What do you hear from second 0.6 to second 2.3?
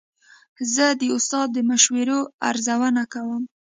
زه د استاد د مشورو